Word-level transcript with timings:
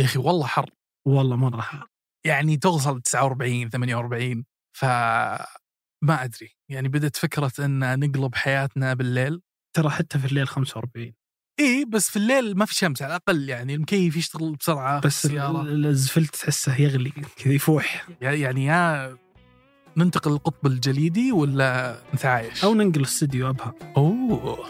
يا 0.00 0.04
أخي 0.04 0.18
والله 0.18 0.46
حر. 0.46 0.70
والله 1.06 1.36
مرة 1.36 1.60
حار 1.60 1.86
يعني 2.26 2.56
توصل 2.56 3.00
49 3.00 3.68
48 3.70 4.44
ف 4.76 4.84
ما 6.04 6.24
أدري. 6.24 6.56
يعني 6.70 6.88
بدت 6.88 7.16
فكرة 7.16 7.52
إن 7.58 8.00
نقلب 8.00 8.34
حياتنا 8.34 8.94
بالليل. 8.94 9.40
ترى 9.76 9.90
حتى 9.90 10.18
في 10.18 10.26
الليل 10.26 10.48
45 10.48 11.12
اي 11.60 11.84
بس 11.84 12.10
في 12.10 12.16
الليل 12.16 12.56
ما 12.56 12.64
في 12.64 12.74
شمس 12.74 13.02
على 13.02 13.10
الأقل 13.10 13.48
يعني 13.48 13.74
المكيف 13.74 14.16
يشتغل 14.16 14.56
بسرعة 14.56 15.00
بس 15.00 15.26
الزفلت 15.26 16.36
تحسه 16.36 16.80
يغلي 16.80 17.10
كذا 17.10 17.54
يفوح. 17.54 18.08
يعني 18.20 18.64
يا 18.64 19.16
ننتقل 19.96 20.30
للقطب 20.30 20.66
الجليدي 20.66 21.32
ولا 21.32 22.00
نتعايش؟ 22.14 22.64
أو 22.64 22.74
ننقل 22.74 23.00
الاستديو 23.00 23.48
أبها. 23.48 23.74
أوه. 23.96 24.66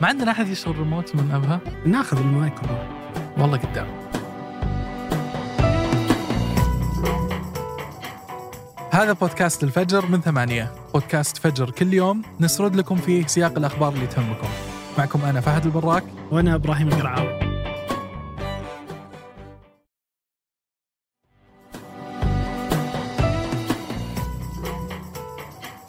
ما 0.00 0.08
عندنا 0.08 0.30
أحد 0.30 0.48
يشتغل 0.48 0.78
ريموت 0.78 1.16
من 1.16 1.30
أبها؟ 1.30 1.60
ناخذ 1.86 2.18
المايك 2.18 2.62
ونروح. 2.62 3.03
والله 3.44 3.58
قدام. 3.58 3.86
هذا 8.90 9.12
بودكاست 9.12 9.64
الفجر 9.64 10.06
من 10.06 10.20
ثمانية. 10.20 10.72
بودكاست 10.94 11.36
فجر 11.36 11.70
كل 11.70 11.94
يوم 11.94 12.22
نسرد 12.40 12.76
لكم 12.76 12.96
فيه 12.96 13.26
سياق 13.26 13.58
الأخبار 13.58 13.92
اللي 13.92 14.06
تهمكم. 14.06 14.48
معكم 14.98 15.24
أنا 15.24 15.40
فهد 15.40 15.64
البراك. 15.64 16.04
وأنا 16.30 16.54
إبراهيم 16.54 16.88
القرعاوي. 16.88 17.43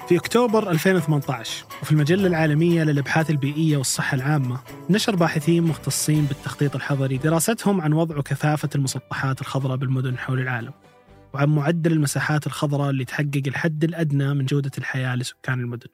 في 0.07 0.17
أكتوبر 0.17 0.71
2018 0.71 1.65
وفي 1.81 1.91
المجلة 1.91 2.27
العالمية 2.27 2.83
للأبحاث 2.83 3.29
البيئية 3.29 3.77
والصحة 3.77 4.15
العامة 4.15 4.59
نشر 4.89 5.15
باحثين 5.15 5.63
مختصين 5.63 6.25
بالتخطيط 6.25 6.75
الحضري 6.75 7.17
دراستهم 7.17 7.81
عن 7.81 7.93
وضع 7.93 8.17
وكثافه 8.17 8.69
المسطحات 8.75 9.41
الخضراء 9.41 9.77
بالمدن 9.77 10.17
حول 10.17 10.39
العالم 10.39 10.73
وعن 11.33 11.49
معدل 11.49 11.91
المساحات 11.91 12.47
الخضراء 12.47 12.89
اللي 12.89 13.05
تحقق 13.05 13.41
الحد 13.47 13.83
الأدنى 13.83 14.33
من 14.33 14.45
جودة 14.45 14.71
الحياة 14.77 15.15
لسكان 15.15 15.59
المدن. 15.59 15.87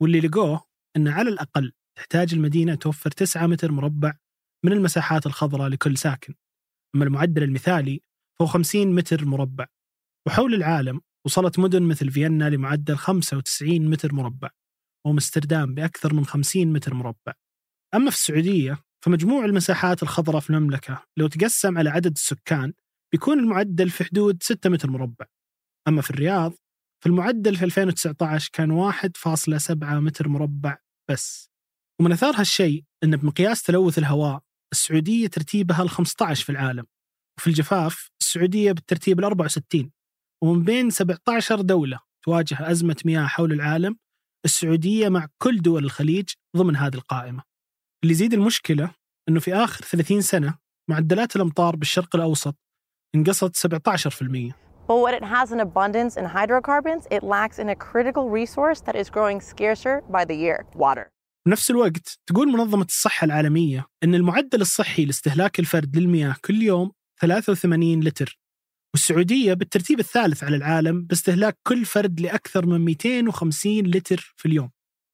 واللي 0.00 0.20
لقوه 0.20 0.64
ان 0.96 1.08
على 1.08 1.28
الأقل 1.30 1.72
تحتاج 1.96 2.34
المدينة 2.34 2.74
توفر 2.74 3.10
9 3.10 3.46
متر 3.46 3.72
مربع 3.72 4.12
من 4.64 4.72
المساحات 4.72 5.26
الخضراء 5.26 5.68
لكل 5.68 5.96
ساكن 5.96 6.34
أما 6.94 7.04
المعدل 7.04 7.42
المثالي 7.42 8.00
فهو 8.38 8.46
50 8.46 8.94
متر 8.94 9.24
مربع. 9.24 9.66
وحول 10.26 10.54
العالم 10.54 11.00
وصلت 11.26 11.58
مدن 11.58 11.82
مثل 11.82 12.10
فيينا 12.10 12.50
لمعدل 12.50 12.96
95 12.96 13.90
متر 13.90 14.14
مربع 14.14 14.50
وأمستردام 15.06 15.74
بأكثر 15.74 16.14
من 16.14 16.24
50 16.24 16.72
متر 16.72 16.94
مربع. 16.94 17.32
أما 17.94 18.10
في 18.10 18.16
السعودية 18.16 18.78
فمجموع 19.04 19.44
المساحات 19.44 20.02
الخضراء 20.02 20.40
في 20.40 20.50
المملكة 20.50 21.04
لو 21.16 21.26
تقسم 21.26 21.78
على 21.78 21.90
عدد 21.90 22.12
السكان 22.12 22.72
بيكون 23.12 23.38
المعدل 23.38 23.90
في 23.90 24.04
حدود 24.04 24.42
6 24.42 24.70
متر 24.70 24.90
مربع. 24.90 25.26
أما 25.88 26.02
في 26.02 26.10
الرياض 26.10 26.52
فالمعدل 27.04 27.56
في 27.56 27.64
2019 27.64 28.50
كان 28.52 28.70
1.7 28.70 30.00
متر 30.00 30.28
مربع 30.28 30.78
بس. 31.10 31.50
ومن 32.00 32.12
أثار 32.12 32.34
هالشيء 32.36 32.84
أن 33.04 33.16
بمقياس 33.16 33.62
تلوث 33.62 33.98
الهواء 33.98 34.40
السعودية 34.72 35.26
ترتيبها 35.26 35.82
ال 35.82 35.90
15 35.90 36.44
في 36.44 36.52
العالم 36.52 36.86
وفي 37.38 37.46
الجفاف 37.46 38.10
السعودية 38.20 38.72
بالترتيب 38.72 39.18
ال 39.18 39.24
64 39.24 39.95
ومن 40.42 40.64
بين 40.64 40.90
17 40.90 41.60
دولة 41.60 42.00
تواجه 42.24 42.70
أزمة 42.70 42.96
مياه 43.04 43.26
حول 43.26 43.52
العالم 43.52 43.96
السعودية 44.44 45.08
مع 45.08 45.28
كل 45.38 45.62
دول 45.62 45.84
الخليج 45.84 46.28
ضمن 46.56 46.76
هذه 46.76 46.94
القائمة. 46.94 47.42
اللي 48.02 48.12
يزيد 48.12 48.34
المشكلة 48.34 48.90
أنه 49.28 49.40
في 49.40 49.54
آخر 49.54 49.84
30 49.84 50.20
سنة 50.20 50.58
معدلات 50.90 51.36
الأمطار 51.36 51.76
بالشرق 51.76 52.16
الأوسط 52.16 52.56
انقصت 53.14 53.56
17% 53.56 54.54
But 54.88 54.98
what 55.04 55.14
it 55.14 55.24
has 55.24 55.50
in 55.50 55.60
abundance 55.60 56.16
in 56.16 56.24
hydrocarbons, 56.24 57.02
it 57.10 57.22
lacks 57.24 57.58
in 57.58 57.68
a 57.68 57.74
critical 57.74 58.30
resource 58.40 58.80
that 58.86 58.94
is 58.94 59.10
growing 59.10 59.40
scarcer 59.40 59.96
by 60.08 60.24
the 60.24 60.34
year. 60.34 60.64
Water. 60.76 61.12
بنفس 61.46 61.70
الوقت 61.70 62.18
تقول 62.26 62.48
منظمة 62.48 62.84
الصحة 62.84 63.24
العالمية 63.24 63.86
أن 64.04 64.14
المعدل 64.14 64.60
الصحي 64.60 65.04
لاستهلاك 65.04 65.58
الفرد 65.58 65.96
للمياه 65.96 66.36
كل 66.44 66.62
يوم 66.62 66.92
83 67.20 68.00
لتر. 68.00 68.38
والسعودية 68.96 69.54
بالترتيب 69.54 70.00
الثالث 70.00 70.44
على 70.44 70.56
العالم 70.56 71.02
باستهلاك 71.02 71.58
كل 71.66 71.84
فرد 71.84 72.20
لأكثر 72.20 72.66
من 72.66 72.80
250 72.80 73.86
لتر 73.86 74.34
في 74.36 74.46
اليوم. 74.46 74.70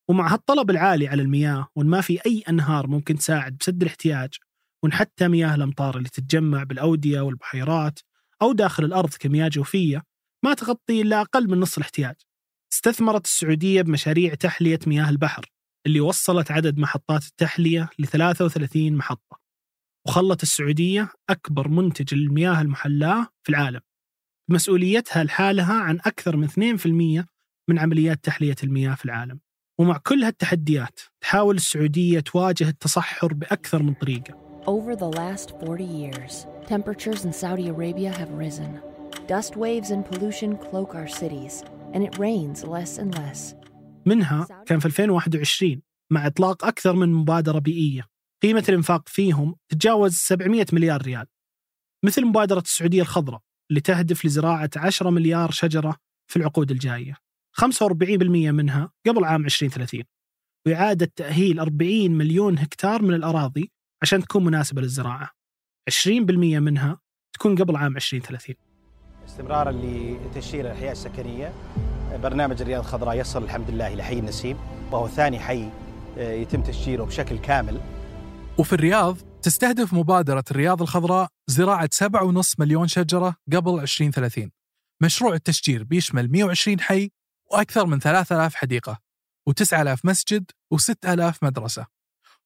ومع 0.08 0.32
هالطلب 0.32 0.70
العالي 0.70 1.08
على 1.08 1.22
المياه 1.22 1.68
وإن 1.76 1.86
ما 1.86 2.00
في 2.00 2.18
أي 2.26 2.42
أنهار 2.48 2.86
ممكن 2.86 3.16
تساعد 3.16 3.56
بسد 3.56 3.82
الاحتياج 3.82 4.30
وإن 4.82 4.92
حتى 4.92 5.28
مياه 5.28 5.54
الأمطار 5.54 5.96
اللي 5.96 6.08
تتجمع 6.08 6.62
بالأودية 6.62 7.20
والبحيرات 7.20 8.00
أو 8.42 8.52
داخل 8.52 8.84
الأرض 8.84 9.14
كمياه 9.14 9.48
جوفية 9.48 10.02
ما 10.44 10.54
تغطي 10.54 11.02
إلا 11.02 11.20
أقل 11.20 11.50
من 11.50 11.60
نصف 11.60 11.78
الاحتياج. 11.78 12.14
استثمرت 12.72 13.24
السعودية 13.24 13.82
بمشاريع 13.82 14.34
تحلية 14.34 14.78
مياه 14.86 15.10
البحر 15.10 15.46
اللي 15.86 16.00
وصلت 16.00 16.50
عدد 16.50 16.78
محطات 16.78 17.24
التحلية 17.24 17.90
ل 17.98 18.06
33 18.06 18.92
محطة. 18.92 19.41
وخلت 20.06 20.42
السعودية 20.42 21.08
أكبر 21.30 21.68
منتج 21.68 22.14
للمياه 22.14 22.60
المحلاة 22.60 23.26
في 23.42 23.50
العالم 23.50 23.80
بمسؤوليتها 24.50 25.24
لحالها 25.24 25.74
عن 25.74 25.96
أكثر 25.96 26.36
من 26.36 26.48
2% 26.48 27.26
من 27.68 27.78
عمليات 27.78 28.24
تحلية 28.24 28.56
المياه 28.64 28.94
في 28.94 29.04
العالم 29.04 29.40
ومع 29.78 29.98
كل 30.06 30.24
هالتحديات 30.24 31.00
تحاول 31.20 31.56
السعودية 31.56 32.20
تواجه 32.20 32.68
التصحر 32.68 33.34
بأكثر 33.34 33.82
من 33.82 33.94
طريقة 33.94 34.42
Over 34.64 34.94
the 34.94 35.10
last 35.18 35.50
40 35.50 35.84
years, 35.84 36.46
temperatures 36.68 37.24
in 37.24 37.32
Saudi 37.32 37.68
Arabia 37.68 38.12
have 38.12 38.30
risen. 38.30 38.80
Dust 39.26 39.56
waves 39.56 39.90
and 39.90 40.04
pollution 40.04 40.56
cloak 40.56 40.94
our 40.94 41.08
cities, 41.08 41.64
and 41.92 42.04
it 42.04 42.16
rains 42.18 42.64
less 42.64 42.98
and 42.98 43.14
less. 43.18 43.54
منها 44.06 44.46
كان 44.66 44.78
في 44.78 44.86
2021 44.86 45.82
مع 46.10 46.26
إطلاق 46.26 46.64
أكثر 46.64 46.92
من 46.92 47.12
مبادرة 47.12 47.58
بيئية 47.58 48.11
قيمة 48.42 48.64
الإنفاق 48.68 49.08
فيهم 49.08 49.56
تتجاوز 49.68 50.14
700 50.14 50.66
مليار 50.72 51.02
ريال 51.02 51.26
مثل 52.04 52.26
مبادرة 52.26 52.60
السعودية 52.60 53.02
الخضراء 53.02 53.40
اللي 53.70 53.80
تهدف 53.80 54.24
لزراعة 54.24 54.70
10 54.76 55.10
مليار 55.10 55.50
شجرة 55.50 55.96
في 56.30 56.36
العقود 56.36 56.70
الجاية 56.70 57.14
45% 57.60 57.64
منها 58.50 58.92
قبل 59.06 59.24
عام 59.24 59.44
2030 59.44 60.02
وإعادة 60.66 61.12
تأهيل 61.16 61.60
40 61.60 62.10
مليون 62.10 62.58
هكتار 62.58 63.02
من 63.02 63.14
الأراضي 63.14 63.70
عشان 64.02 64.22
تكون 64.22 64.44
مناسبة 64.44 64.82
للزراعة 64.82 65.30
20% 65.90 66.08
منها 66.40 67.00
تكون 67.34 67.56
قبل 67.56 67.76
عام 67.76 67.96
2030 67.96 68.54
استمرارا 69.26 69.72
لتشيير 69.72 70.66
الأحياء 70.66 70.92
السكنية. 70.92 71.52
برنامج 72.22 72.62
الرياض 72.62 72.80
الخضراء 72.80 73.16
يصل 73.16 73.44
الحمد 73.44 73.70
لله 73.70 73.92
إلى 73.92 74.02
حي 74.02 74.18
النسيم 74.18 74.56
وهو 74.92 75.08
ثاني 75.08 75.38
حي 75.38 75.68
آه، 76.18 76.32
يتم 76.32 76.62
تشجيره 76.62 77.04
بشكل 77.04 77.38
كامل. 77.38 77.80
وفي 78.58 78.72
الرياض 78.72 79.16
تستهدف 79.42 79.94
مبادرة 79.94 80.44
الرياض 80.50 80.82
الخضراء 80.82 81.28
زراعة 81.46 81.90
7.5 81.94 82.54
مليون 82.58 82.88
شجرة 82.88 83.36
قبل 83.52 83.80
2030 83.80 84.50
مشروع 85.02 85.34
التشجير 85.34 85.84
بيشمل 85.84 86.30
120 86.30 86.80
حي 86.80 87.10
وأكثر 87.52 87.86
من 87.86 87.98
3000 87.98 88.54
حديقة 88.54 88.98
و9000 89.50 89.98
مسجد 90.04 90.50
و6000 90.74 91.34
مدرسة. 91.42 91.86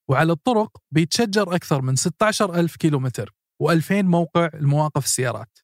وعلى 0.08 0.32
الطرق 0.32 0.76
بيتشجر 0.90 1.54
أكثر 1.54 1.82
من 1.82 1.96
16000 1.96 2.76
كيلومتر 2.76 3.34
و2000 3.62 3.92
موقع 3.92 4.50
لمواقف 4.54 5.04
السيارات. 5.04 5.58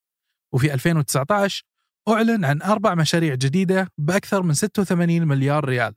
وفي 0.54 0.74
2019 0.74 1.64
أعلن 2.08 2.44
عن 2.44 2.62
أربع 2.62 2.94
مشاريع 2.94 3.34
جديدة 3.34 3.88
بأكثر 3.98 4.42
من 4.42 4.54
86 4.54 5.28
مليار 5.28 5.64
ريال. 5.64 5.94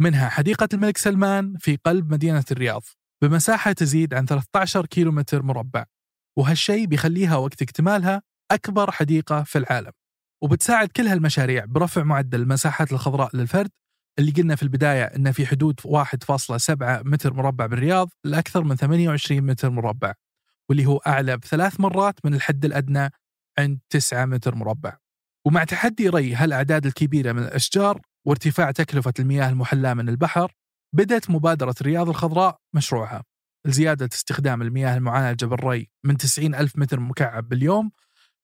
منها 0.00 0.28
حديقة 0.28 0.68
الملك 0.74 0.98
سلمان 0.98 1.56
في 1.58 1.78
قلب 1.84 2.12
مدينة 2.12 2.44
الرياض. 2.50 2.82
بمساحة 3.22 3.72
تزيد 3.72 4.14
عن 4.14 4.26
13 4.26 4.86
كيلومتر 4.86 5.42
مربع. 5.42 5.84
وهالشيء 6.38 6.86
بيخليها 6.86 7.36
وقت 7.36 7.62
اكتمالها 7.62 8.22
أكبر 8.50 8.90
حديقة 8.90 9.42
في 9.42 9.58
العالم. 9.58 9.92
وبتساعد 10.42 10.88
كل 10.88 11.06
هالمشاريع 11.06 11.64
برفع 11.64 12.02
معدل 12.02 12.40
المساحات 12.40 12.92
الخضراء 12.92 13.36
للفرد 13.36 13.70
اللي 14.18 14.30
قلنا 14.30 14.56
في 14.56 14.62
البداية 14.62 15.04
أنه 15.04 15.32
في 15.32 15.46
حدود 15.46 15.80
1.7 15.84 17.02
متر 17.04 17.32
مربع 17.32 17.66
بالرياض 17.66 18.08
لأكثر 18.24 18.64
من 18.64 18.76
28 18.76 19.40
متر 19.40 19.70
مربع 19.70 20.14
واللي 20.68 20.86
هو 20.86 20.96
أعلى 20.96 21.36
بثلاث 21.36 21.80
مرات 21.80 22.14
من 22.24 22.34
الحد 22.34 22.64
الأدنى 22.64 23.10
عند 23.58 23.78
9 23.90 24.24
متر 24.24 24.54
مربع. 24.54 24.96
ومع 25.46 25.64
تحدي 25.64 26.08
ري 26.08 26.34
هالأعداد 26.34 26.86
الكبيرة 26.86 27.32
من 27.32 27.42
الأشجار 27.42 28.00
وارتفاع 28.26 28.70
تكلفة 28.70 29.12
المياه 29.18 29.48
المحلاة 29.48 29.94
من 29.94 30.08
البحر 30.08 30.52
بدأت 30.94 31.30
مبادرة 31.30 31.74
الرياض 31.80 32.08
الخضراء 32.08 32.56
مشروعها. 32.74 33.24
لزيادة 33.66 34.08
استخدام 34.12 34.62
المياه 34.62 34.96
المعالجة 34.96 35.46
بالري 35.46 35.90
من 36.04 36.16
90 36.16 36.54
ألف 36.54 36.78
متر 36.78 37.00
مكعب 37.00 37.48
باليوم 37.48 37.90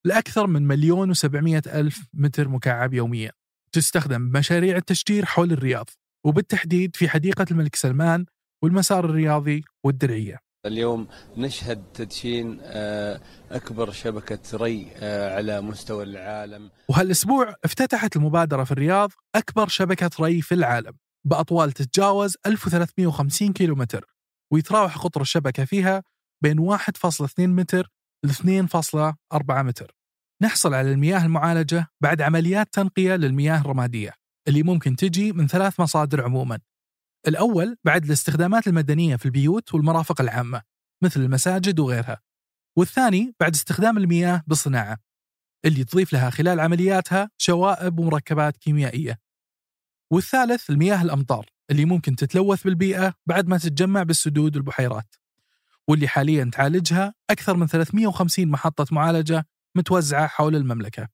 لأكثر 0.05 0.47
من 0.47 0.67
مليون 0.67 1.09
وسبعمية 1.09 1.61
ألف 1.67 2.07
متر 2.13 2.47
مكعب 2.47 2.93
يوميا. 2.93 3.31
تستخدم 3.71 4.29
بمشاريع 4.29 4.77
التشجير 4.77 5.25
حول 5.25 5.51
الرياض 5.51 5.89
وبالتحديد 6.25 6.95
في 6.95 7.09
حديقة 7.09 7.45
الملك 7.51 7.75
سلمان 7.75 8.25
والمسار 8.63 9.05
الرياضي 9.05 9.63
والدرعية. 9.83 10.39
اليوم 10.65 11.07
نشهد 11.37 11.83
تدشين 11.93 12.59
آه، 12.61 13.21
أكبر 13.51 13.91
شبكة 13.91 14.39
ري 14.53 14.87
آه، 14.95 15.35
على 15.35 15.61
مستوى 15.61 16.03
العالم. 16.03 16.71
وهالأسبوع 16.89 17.55
افتتحت 17.65 18.15
المبادرة 18.15 18.63
في 18.63 18.71
الرياض 18.71 19.11
أكبر 19.35 19.67
شبكة 19.67 20.09
ري 20.19 20.41
في 20.41 20.55
العالم. 20.55 20.93
بأطوال 21.27 21.71
تتجاوز 21.71 22.37
1350 22.45 23.53
كيلومتر 23.53 24.05
ويتراوح 24.53 24.97
قطر 24.97 25.21
الشبكة 25.21 25.65
فيها 25.65 26.03
بين 26.43 26.59
1.2 26.59 27.39
متر 27.39 27.91
ل 28.25 28.29
2.4 28.29 29.63
متر. 29.63 29.95
نحصل 30.41 30.73
على 30.73 30.91
المياه 30.91 31.25
المعالجة 31.25 31.87
بعد 32.01 32.21
عمليات 32.21 32.73
تنقية 32.73 33.15
للمياه 33.15 33.61
الرمادية 33.61 34.13
اللي 34.47 34.63
ممكن 34.63 34.95
تجي 34.95 35.33
من 35.33 35.47
ثلاث 35.47 35.79
مصادر 35.79 36.23
عموما. 36.23 36.59
الأول 37.27 37.77
بعد 37.85 38.05
الاستخدامات 38.05 38.67
المدنية 38.67 39.15
في 39.15 39.25
البيوت 39.25 39.73
والمرافق 39.73 40.21
العامة 40.21 40.61
مثل 41.03 41.19
المساجد 41.21 41.79
وغيرها. 41.79 42.21
والثاني 42.77 43.35
بعد 43.39 43.53
استخدام 43.53 43.97
المياه 43.97 44.43
بالصناعة 44.47 44.97
اللي 45.65 45.83
تضيف 45.83 46.13
لها 46.13 46.29
خلال 46.29 46.59
عملياتها 46.59 47.29
شوائب 47.37 47.99
ومركبات 47.99 48.57
كيميائية. 48.57 49.19
والثالث 50.11 50.69
المياه 50.69 51.01
الأمطار 51.01 51.45
اللي 51.71 51.85
ممكن 51.85 52.15
تتلوث 52.15 52.63
بالبيئة 52.63 53.13
بعد 53.25 53.47
ما 53.47 53.57
تتجمع 53.57 54.03
بالسدود 54.03 54.55
والبحيرات 54.55 55.15
واللي 55.87 56.07
حاليا 56.07 56.49
تعالجها 56.53 57.13
أكثر 57.29 57.57
من 57.57 57.67
350 57.67 58.47
محطة 58.47 58.85
معالجة 58.91 59.47
متوزعة 59.75 60.27
حول 60.27 60.55
المملكة. 60.55 61.07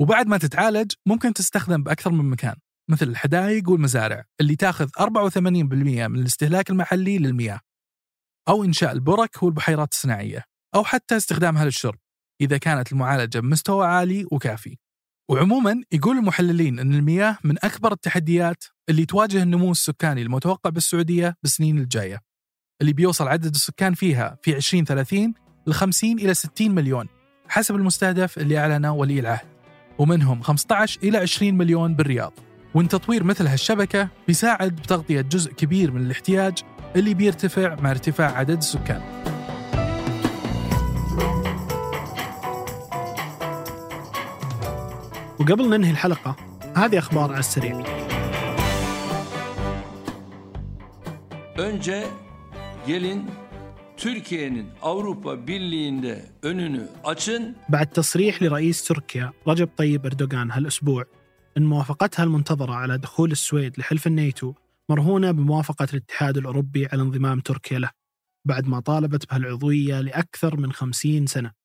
وبعد 0.00 0.26
ما 0.26 0.38
تتعالج 0.38 0.92
ممكن 1.06 1.32
تستخدم 1.32 1.82
بأكثر 1.82 2.10
من 2.10 2.30
مكان 2.30 2.56
مثل 2.90 3.08
الحدائق 3.08 3.70
والمزارع 3.70 4.24
اللي 4.40 4.56
تأخذ 4.56 4.88
84% 5.00 5.38
من 5.38 6.18
الاستهلاك 6.18 6.70
المحلي 6.70 7.18
للمياه 7.18 7.60
أو 8.48 8.64
إنشاء 8.64 8.92
البرك 8.92 9.42
والبحيرات 9.42 9.92
الصناعية 9.92 10.44
أو 10.74 10.84
حتى 10.84 11.16
استخدامها 11.16 11.64
للشرب 11.64 11.98
إذا 12.40 12.58
كانت 12.58 12.92
المعالجة 12.92 13.38
بمستوى 13.38 13.86
عالي 13.86 14.26
وكافي. 14.32 14.78
وعموما 15.30 15.82
يقول 15.92 16.18
المحللين 16.18 16.78
أن 16.78 16.94
المياه 16.94 17.38
من 17.44 17.56
أكبر 17.64 17.92
التحديات 17.92 18.64
اللي 18.88 19.06
تواجه 19.06 19.42
النمو 19.42 19.70
السكاني 19.70 20.22
المتوقع 20.22 20.70
بالسعودية 20.70 21.36
بالسنين 21.42 21.78
الجاية 21.78 22.20
اللي 22.80 22.92
بيوصل 22.92 23.28
عدد 23.28 23.54
السكان 23.54 23.94
فيها 23.94 24.38
في 24.42 24.56
2030 24.56 25.34
ل 25.66 25.72
50 25.72 26.18
إلى 26.18 26.34
60 26.34 26.70
مليون 26.70 27.08
حسب 27.48 27.74
المستهدف 27.76 28.38
اللي 28.38 28.58
أعلنه 28.58 28.92
ولي 28.92 29.20
العهد 29.20 29.46
ومنهم 29.98 30.42
15 30.42 31.00
إلى 31.02 31.18
20 31.18 31.54
مليون 31.54 31.94
بالرياض. 31.94 32.32
وإن 32.74 32.88
تطوير 32.88 33.24
مثل 33.24 33.46
هالشبكة 33.46 34.08
بيساعد 34.26 34.76
بتغطية 34.76 35.20
جزء 35.20 35.52
كبير 35.52 35.92
من 35.92 36.00
الاحتياج 36.00 36.58
اللي 36.96 37.14
بيرتفع 37.14 37.74
مع 37.80 37.90
ارتفاع 37.90 38.38
عدد 38.38 38.56
السكان. 38.56 39.13
وقبل 45.44 45.68
ننهي 45.70 45.90
الحلقة 45.90 46.36
هذه 46.76 46.98
أخبار 46.98 47.30
على 47.30 47.38
السريع 47.38 47.84
Önce 51.58 52.06
gelin 52.86 53.30
Türkiye'nin 53.96 54.66
Avrupa 54.82 55.46
Birliği'nde 55.46 56.24
önünü 56.42 56.88
açın. 57.04 57.54
بعد 57.68 57.86
تصريح 57.86 58.42
لرئيس 58.42 58.84
تركيا 58.84 59.32
رجب 59.48 59.68
طيب 59.76 60.06
أردوغان 60.06 60.50
هالأسبوع 60.50 61.04
أن 61.56 61.62
موافقتها 61.62 62.24
المنتظرة 62.24 62.72
على 62.74 62.98
دخول 62.98 63.32
السويد 63.32 63.78
لحلف 63.78 64.06
الناتو 64.06 64.54
مرهونة 64.88 65.30
بموافقة 65.30 65.86
الاتحاد 65.92 66.36
الأوروبي 66.36 66.86
على 66.86 67.02
انضمام 67.02 67.40
تركيا 67.40 67.78
له 67.78 67.90
بعد 68.44 68.68
ما 68.68 68.80
طالبت 68.80 69.30
بهالعضوية 69.30 70.00
لأكثر 70.00 70.56
من 70.56 70.72
خمسين 70.72 71.26
سنة 71.26 71.63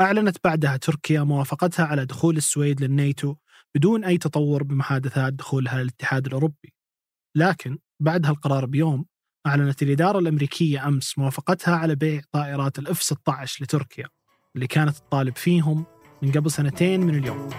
أعلنت 0.00 0.36
بعدها 0.44 0.76
تركيا 0.76 1.22
موافقتها 1.22 1.86
على 1.86 2.04
دخول 2.04 2.36
السويد 2.36 2.80
للناتو 2.84 3.34
بدون 3.74 4.04
أي 4.04 4.18
تطور 4.18 4.62
بمحادثات 4.62 5.32
دخولها 5.32 5.82
للاتحاد 5.82 6.26
الأوروبي. 6.26 6.74
لكن 7.36 7.78
بعد 8.02 8.26
هالقرار 8.26 8.66
بيوم 8.66 9.06
أعلنت 9.46 9.82
الإدارة 9.82 10.18
الأمريكية 10.18 10.88
أمس 10.88 11.18
موافقتها 11.18 11.76
على 11.76 11.94
بيع 11.94 12.20
طائرات 12.32 12.78
الإف 12.78 13.02
16 13.02 13.64
لتركيا 13.64 14.08
اللي 14.54 14.66
كانت 14.66 14.96
تطالب 14.96 15.36
فيهم 15.36 15.84
من 16.22 16.32
قبل 16.32 16.50
سنتين 16.50 17.00
من 17.00 17.14
اليوم. 17.14 17.50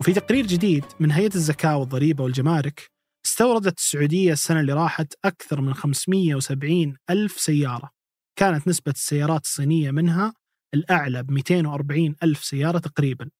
وفي 0.00 0.12
تقرير 0.12 0.46
جديد 0.46 0.84
من 1.00 1.10
هيئة 1.10 1.34
الزكاة 1.34 1.76
والضريبة 1.76 2.24
والجمارك 2.24 2.90
استوردت 3.26 3.78
السعودية 3.78 4.32
السنة 4.32 4.60
اللي 4.60 4.72
راحت 4.72 5.14
أكثر 5.24 5.60
من 5.60 5.74
570 5.74 6.96
ألف 7.10 7.32
سيارة. 7.32 7.93
كانت 8.38 8.68
نسبة 8.68 8.92
السيارات 8.92 9.44
الصينية 9.44 9.90
منها 9.90 10.34
الأعلى 10.74 11.22
ب 11.22 11.30
240 11.30 12.16
ألف 12.22 12.44
سيارة 12.44 12.78
تقريبا 12.78 13.30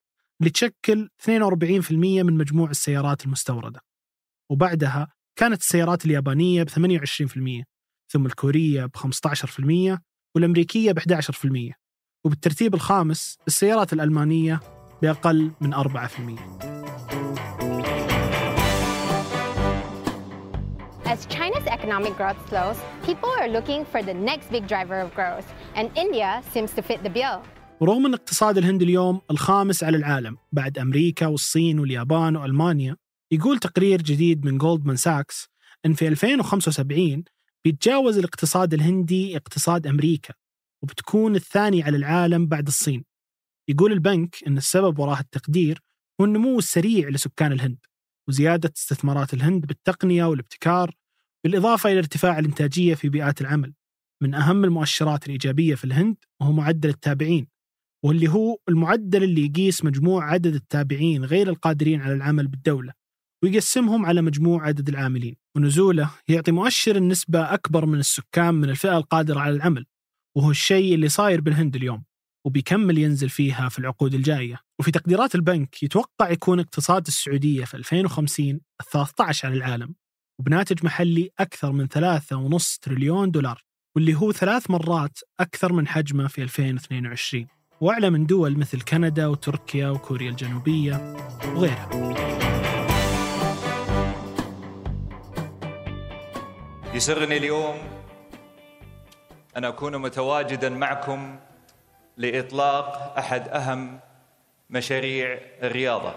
اللي 0.40 0.50
تشكل 0.50 1.08
42% 1.22 1.92
من 1.92 2.36
مجموع 2.38 2.70
السيارات 2.70 3.24
المستوردة. 3.24 3.80
وبعدها 4.50 5.08
كانت 5.38 5.60
السيارات 5.60 6.04
اليابانية 6.04 6.62
ب 6.62 6.68
28% 6.68 7.64
ثم 8.12 8.26
الكورية 8.26 8.86
ب 8.86 8.96
15% 8.96 9.98
والأمريكية 10.36 10.92
ب 10.92 10.98
11% 10.98 11.72
وبالترتيب 12.24 12.74
الخامس 12.74 13.38
السيارات 13.46 13.92
الألمانية 13.92 14.60
بأقل 15.02 15.52
من 15.60 15.74
4% 15.74 17.13
As 21.06 21.26
China's 21.26 21.66
economic 21.66 22.16
growth 22.16 22.40
slows, 22.48 22.78
people 23.04 23.28
are 23.40 23.48
looking 23.48 23.84
for 23.84 24.02
the 24.02 24.14
next 24.14 24.50
big 24.50 24.66
driver 24.66 24.98
of 25.00 25.14
growth, 25.14 25.46
and 25.74 25.90
India 26.04 26.42
seems 26.52 26.72
to 26.72 26.82
fit 26.82 27.02
the 27.02 27.10
bill. 27.10 27.42
ورغم 27.80 28.06
أن 28.06 28.14
اقتصاد 28.14 28.58
الهند 28.58 28.82
اليوم 28.82 29.20
الخامس 29.30 29.84
على 29.84 29.96
العالم 29.96 30.36
بعد 30.52 30.78
أمريكا 30.78 31.26
والصين 31.26 31.78
واليابان 31.78 32.36
وألمانيا 32.36 32.96
يقول 33.30 33.58
تقرير 33.58 34.02
جديد 34.02 34.44
من 34.46 34.58
جولدمان 34.58 34.96
ساكس 34.96 35.48
أن 35.86 35.94
في 35.94 36.08
2075 36.08 37.24
بيتجاوز 37.64 38.18
الاقتصاد 38.18 38.74
الهندي 38.74 39.36
اقتصاد 39.36 39.86
أمريكا 39.86 40.34
وبتكون 40.82 41.36
الثاني 41.36 41.82
على 41.82 41.96
العالم 41.96 42.46
بعد 42.46 42.66
الصين 42.66 43.04
يقول 43.68 43.92
البنك 43.92 44.36
أن 44.46 44.56
السبب 44.56 44.98
وراء 44.98 45.20
التقدير 45.20 45.82
هو 46.20 46.24
النمو 46.24 46.58
السريع 46.58 47.08
لسكان 47.08 47.52
الهند 47.52 47.78
وزيادة 48.28 48.72
استثمارات 48.76 49.34
الهند 49.34 49.66
بالتقنية 49.66 50.24
والابتكار 50.24 50.94
بالإضافة 51.44 51.90
إلى 51.90 51.98
ارتفاع 51.98 52.38
الإنتاجية 52.38 52.94
في 52.94 53.08
بيئات 53.08 53.40
العمل. 53.40 53.74
من 54.22 54.34
أهم 54.34 54.64
المؤشرات 54.64 55.26
الإيجابية 55.26 55.74
في 55.74 55.84
الهند 55.84 56.16
وهو 56.40 56.52
معدل 56.52 56.88
التابعين 56.88 57.46
واللي 58.04 58.28
هو 58.28 58.58
المعدل 58.68 59.22
اللي 59.22 59.46
يقيس 59.46 59.84
مجموع 59.84 60.32
عدد 60.32 60.54
التابعين 60.54 61.24
غير 61.24 61.48
القادرين 61.48 62.00
على 62.00 62.14
العمل 62.14 62.48
بالدولة 62.48 62.92
ويقسمهم 63.44 64.06
على 64.06 64.22
مجموع 64.22 64.66
عدد 64.66 64.88
العاملين. 64.88 65.36
ونزوله 65.56 66.10
يعطي 66.28 66.52
مؤشر 66.52 66.96
النسبة 66.96 67.54
أكبر 67.54 67.86
من 67.86 67.98
السكان 67.98 68.54
من 68.54 68.70
الفئة 68.70 68.96
القادرة 68.96 69.40
على 69.40 69.56
العمل 69.56 69.86
وهو 70.36 70.50
الشيء 70.50 70.94
اللي 70.94 71.08
صاير 71.08 71.40
بالهند 71.40 71.76
اليوم 71.76 72.04
وبيكمل 72.46 72.98
ينزل 72.98 73.28
فيها 73.28 73.68
في 73.68 73.78
العقود 73.78 74.14
الجاية. 74.14 74.63
وفي 74.80 74.90
تقديرات 74.90 75.34
البنك 75.34 75.82
يتوقع 75.82 76.30
يكون 76.30 76.60
اقتصاد 76.60 77.06
السعودية 77.06 77.64
في 77.64 77.74
2050 77.74 78.48
ال 78.50 78.86
13 78.92 79.48
على 79.48 79.56
العالم 79.56 79.94
وبناتج 80.40 80.84
محلي 80.84 81.30
أكثر 81.38 81.72
من 81.72 81.88
3.5 81.88 82.78
تريليون 82.82 83.30
دولار 83.30 83.64
واللي 83.96 84.14
هو 84.14 84.32
ثلاث 84.32 84.70
مرات 84.70 85.18
أكثر 85.40 85.72
من 85.72 85.88
حجمه 85.88 86.28
في 86.28 86.42
2022 86.42 87.46
وأعلى 87.80 88.10
من 88.10 88.26
دول 88.26 88.58
مثل 88.58 88.80
كندا 88.80 89.26
وتركيا 89.26 89.88
وكوريا 89.88 90.30
الجنوبية 90.30 91.16
وغيرها. 91.46 91.88
يسرني 96.94 97.36
اليوم 97.36 97.76
أن 99.56 99.64
أكون 99.64 99.96
متواجدا 99.96 100.68
معكم 100.68 101.36
لإطلاق 102.16 103.18
أحد 103.18 103.48
أهم 103.48 104.00
مشاريع 104.70 105.38
الرياضة. 105.62 106.14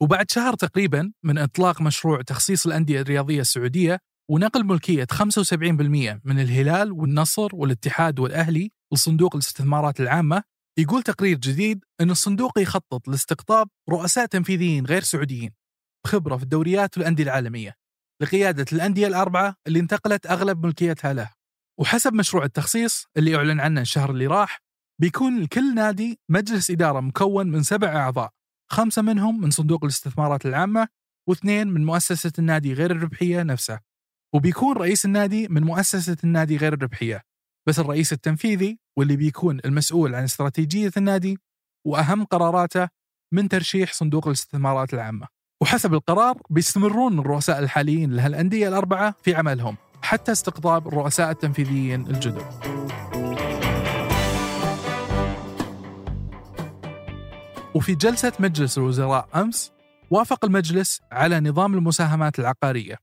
وبعد 0.00 0.30
شهر 0.30 0.54
تقريبا 0.54 1.12
من 1.22 1.38
إطلاق 1.38 1.80
مشروع 1.80 2.22
تخصيص 2.22 2.66
الأندية 2.66 3.00
الرياضية 3.00 3.40
السعودية 3.40 3.98
ونقل 4.30 4.64
ملكية 4.64 5.06
75% 5.12 6.20
من 6.24 6.40
الهلال 6.40 6.92
والنصر 6.92 7.48
والاتحاد 7.52 8.18
والأهلي 8.18 8.70
لصندوق 8.92 9.34
الاستثمارات 9.34 10.00
العامة 10.00 10.42
يقول 10.78 11.02
تقرير 11.02 11.36
جديد 11.38 11.84
أن 12.00 12.10
الصندوق 12.10 12.58
يخطط 12.58 13.08
لاستقطاب 13.08 13.68
رؤساء 13.90 14.26
تنفيذيين 14.26 14.86
غير 14.86 15.02
سعوديين 15.02 15.50
بخبرة 16.04 16.36
في 16.36 16.42
الدوريات 16.42 16.98
والأندية 16.98 17.24
العالمية 17.24 17.76
لقيادة 18.22 18.66
الأندية 18.72 19.06
الأربعة 19.06 19.54
اللي 19.66 19.78
انتقلت 19.80 20.26
أغلب 20.26 20.66
ملكيتها 20.66 21.12
له. 21.12 21.30
وحسب 21.78 22.14
مشروع 22.14 22.44
التخصيص 22.44 23.06
اللي 23.16 23.36
أعلن 23.36 23.60
عنه 23.60 23.80
الشهر 23.80 24.10
اللي 24.10 24.26
راح 24.26 24.61
بيكون 25.02 25.40
لكل 25.40 25.74
نادي 25.74 26.20
مجلس 26.28 26.70
إدارة 26.70 27.00
مكون 27.00 27.46
من 27.46 27.62
سبع 27.62 27.88
أعضاء. 27.96 28.30
خمسة 28.72 29.02
منهم 29.02 29.40
من 29.40 29.50
صندوق 29.50 29.84
الاستثمارات 29.84 30.46
العامة 30.46 30.88
واثنين 31.28 31.68
من 31.68 31.84
مؤسسة 31.84 32.32
النادي 32.38 32.72
غير 32.72 32.90
الربحية 32.90 33.42
نفسها. 33.42 33.80
وبيكون 34.34 34.76
رئيس 34.76 35.04
النادي 35.04 35.48
من 35.48 35.62
مؤسسة 35.62 36.16
النادي 36.24 36.56
غير 36.56 36.72
الربحية. 36.72 37.22
بس 37.68 37.78
الرئيس 37.78 38.12
التنفيذي 38.12 38.78
واللي 38.98 39.16
بيكون 39.16 39.60
المسؤول 39.64 40.14
عن 40.14 40.22
استراتيجية 40.22 40.92
النادي 40.96 41.38
وأهم 41.86 42.24
قراراته 42.24 42.88
من 43.32 43.48
ترشيح 43.48 43.92
صندوق 43.92 44.26
الاستثمارات 44.26 44.94
العامة. 44.94 45.26
وحسب 45.62 45.94
القرار 45.94 46.42
بيستمرون 46.50 47.18
الرؤساء 47.18 47.58
الحاليين 47.58 48.12
لهالأندية 48.12 48.68
الأربعة 48.68 49.14
في 49.22 49.34
عملهم 49.34 49.76
حتى 50.02 50.32
استقطاب 50.32 50.88
الرؤساء 50.88 51.30
التنفيذيين 51.30 52.06
الجدد. 52.06 52.81
وفي 57.74 57.94
جلسة 57.94 58.32
مجلس 58.40 58.78
الوزراء 58.78 59.28
أمس 59.40 59.72
وافق 60.10 60.44
المجلس 60.44 61.00
على 61.12 61.40
نظام 61.40 61.74
المساهمات 61.74 62.38
العقارية 62.38 62.98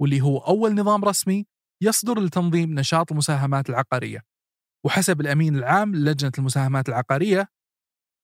واللي 0.00 0.20
هو 0.20 0.38
أول 0.38 0.74
نظام 0.74 1.04
رسمي 1.04 1.46
يصدر 1.82 2.20
لتنظيم 2.20 2.78
نشاط 2.78 3.12
المساهمات 3.12 3.70
العقارية. 3.70 4.22
وحسب 4.84 5.20
الأمين 5.20 5.56
العام 5.56 5.94
للجنة 5.94 6.32
المساهمات 6.38 6.88
العقارية 6.88 7.48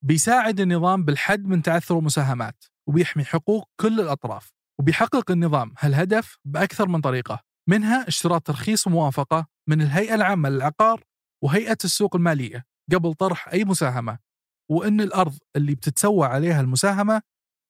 بيساعد 0.04 0.60
النظام 0.60 1.04
بالحد 1.04 1.44
من 1.46 1.62
تعثر 1.62 1.98
المساهمات 1.98 2.64
وبيحمي 2.88 3.24
حقوق 3.24 3.68
كل 3.80 4.00
الأطراف 4.00 4.52
وبيحقق 4.80 5.30
النظام 5.30 5.74
هالهدف 5.78 6.38
بأكثر 6.44 6.88
من 6.88 7.00
طريقة 7.00 7.40
منها 7.68 8.08
اشتراط 8.08 8.46
ترخيص 8.46 8.86
وموافقة 8.86 9.46
من 9.68 9.82
الهيئة 9.82 10.14
العامة 10.14 10.48
للعقار 10.48 11.04
وهيئة 11.44 11.78
السوق 11.84 12.16
المالية 12.16 12.64
قبل 12.92 13.14
طرح 13.14 13.48
أي 13.48 13.64
مساهمة. 13.64 14.27
وأن 14.70 15.00
الأرض 15.00 15.38
اللي 15.56 15.74
بتتسوى 15.74 16.26
عليها 16.26 16.60
المساهمة 16.60 17.22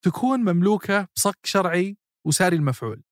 تكون 0.04 0.40
مملوكة 0.40 1.08
بصك 1.16 1.38
شرعي 1.44 1.96
وساري 2.26 2.56
المفعول 2.56 3.02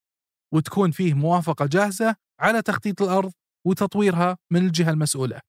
وتكون 0.53 0.91
فيه 0.91 1.13
موافقة 1.13 1.65
جاهزة 1.65 2.15
على 2.39 2.61
تخطيط 2.61 3.01
الأرض 3.01 3.31
وتطويرها 3.67 4.37
من 4.51 4.65
الجهة 4.65 4.89
المسؤولة. 4.89 5.39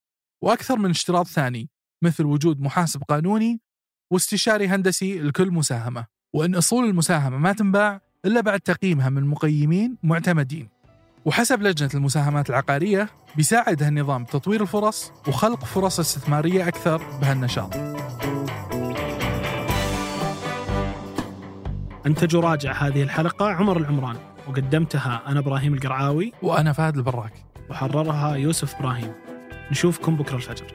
وأكثر 0.44 0.78
من 0.78 0.90
اشتراط 0.90 1.26
ثاني 1.26 1.70
مثل 2.04 2.24
وجود 2.24 2.60
محاسب 2.60 3.02
قانوني 3.02 3.60
واستشاري 4.12 4.68
هندسي 4.68 5.20
لكل 5.20 5.50
مساهمة. 5.50 6.06
وأن 6.34 6.54
أصول 6.54 6.84
المساهمة 6.84 7.38
ما 7.38 7.52
تنباع 7.52 8.00
إلا 8.24 8.40
بعد 8.40 8.60
تقييمها 8.60 9.08
من 9.10 9.24
مقيمين 9.24 9.98
معتمدين. 10.02 10.68
وحسب 11.24 11.62
لجنة 11.62 11.90
المساهمات 11.94 12.50
العقارية 12.50 13.08
بيساعد 13.36 13.82
هالنظام 13.82 14.24
تطوير 14.24 14.62
الفرص 14.62 15.12
وخلق 15.28 15.64
فرص 15.64 16.00
استثمارية 16.00 16.68
أكثر 16.68 17.02
بهالنشاط. 17.20 17.76
أنتج 22.06 22.36
وراجع 22.36 22.72
هذه 22.72 23.02
الحلقة 23.02 23.48
عمر 23.48 23.76
العمران 23.76 24.16
وقدمتها 24.48 25.22
أنا 25.26 25.38
إبراهيم 25.38 25.74
القرعاوي 25.74 26.32
وأنا 26.42 26.72
فهد 26.72 26.96
البراك. 26.96 27.32
وحررها 27.70 28.34
يوسف 28.34 28.74
إبراهيم. 28.74 29.12
نشوفكم 29.70 30.16
بكرة 30.16 30.36
الفجر. 30.36 30.66